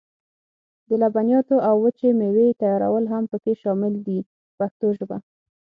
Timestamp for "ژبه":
4.97-5.17